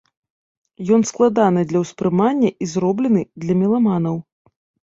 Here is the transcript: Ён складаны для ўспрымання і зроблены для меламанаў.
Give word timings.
Ён 0.97 1.01
складаны 1.09 1.61
для 1.73 1.79
ўспрымання 1.83 2.49
і 2.65 2.73
зроблены 2.73 3.21
для 3.47 3.61
меламанаў. 3.63 4.15